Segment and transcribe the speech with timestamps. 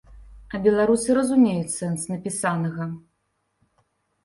[0.53, 2.91] А беларусы разумеюць сэнс напісанага.